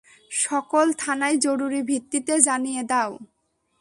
[0.31, 3.11] সকল থানায় জরুরি ভিত্তিতে জানিয়ে দাও।